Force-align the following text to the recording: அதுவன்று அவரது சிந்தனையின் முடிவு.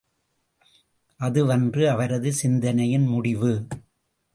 அதுவன்று 1.19 1.87
அவரது 1.87 2.33
சிந்தனையின் 2.33 3.05
முடிவு. 3.05 3.67